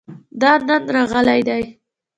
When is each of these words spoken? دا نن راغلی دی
دا 0.41 0.51
نن 0.67 0.83
راغلی 0.95 1.41
دی 1.47 1.61